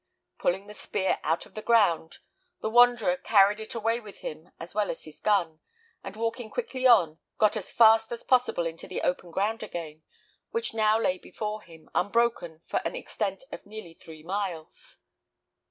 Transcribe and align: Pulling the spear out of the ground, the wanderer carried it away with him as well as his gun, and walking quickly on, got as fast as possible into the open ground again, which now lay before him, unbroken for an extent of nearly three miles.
Pulling 0.39 0.65
the 0.65 0.73
spear 0.73 1.19
out 1.21 1.45
of 1.45 1.53
the 1.53 1.61
ground, 1.61 2.17
the 2.59 2.71
wanderer 2.71 3.17
carried 3.17 3.59
it 3.59 3.75
away 3.75 3.99
with 3.99 4.21
him 4.21 4.49
as 4.59 4.73
well 4.73 4.89
as 4.89 5.03
his 5.03 5.19
gun, 5.19 5.59
and 6.03 6.15
walking 6.15 6.49
quickly 6.49 6.87
on, 6.87 7.19
got 7.37 7.55
as 7.55 7.71
fast 7.71 8.11
as 8.11 8.23
possible 8.23 8.65
into 8.65 8.87
the 8.87 9.03
open 9.03 9.29
ground 9.29 9.61
again, 9.61 10.01
which 10.49 10.73
now 10.73 10.99
lay 10.99 11.19
before 11.19 11.61
him, 11.61 11.87
unbroken 11.93 12.63
for 12.65 12.81
an 12.83 12.95
extent 12.95 13.43
of 13.51 13.67
nearly 13.67 13.93
three 13.93 14.23
miles. 14.23 14.97